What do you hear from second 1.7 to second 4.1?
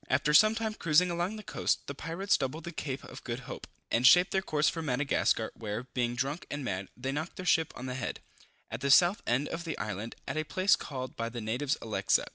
the pirates doubled the Cape of Good Hope, and